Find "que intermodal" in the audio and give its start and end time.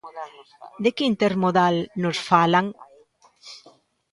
0.95-1.75